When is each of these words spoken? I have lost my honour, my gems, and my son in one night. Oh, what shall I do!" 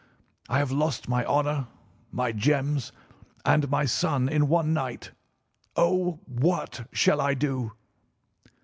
I 0.49 0.57
have 0.57 0.71
lost 0.71 1.07
my 1.07 1.23
honour, 1.25 1.67
my 2.11 2.31
gems, 2.31 2.91
and 3.45 3.69
my 3.69 3.85
son 3.85 4.27
in 4.27 4.47
one 4.47 4.73
night. 4.73 5.11
Oh, 5.75 6.19
what 6.25 6.87
shall 6.91 7.21
I 7.21 7.35
do!" 7.35 7.73